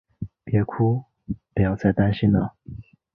[0.45, 1.03] 別哭，
[1.53, 2.55] 不要再担心了